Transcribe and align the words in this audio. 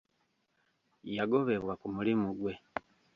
Yagobebwa 1.17 1.73
ku 1.81 1.87
mulimu 1.95 2.29
gwe. 2.39 2.53